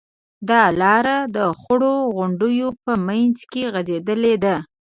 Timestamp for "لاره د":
0.81-1.37